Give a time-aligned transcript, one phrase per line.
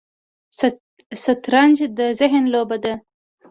[1.21, 2.93] شطرنج د ذهن لوبه ده